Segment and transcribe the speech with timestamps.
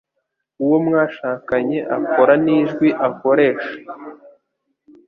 [0.63, 3.75] uwo mwashakanye akora n'ijwi akoresha